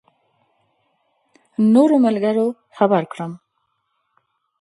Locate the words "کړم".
3.11-3.31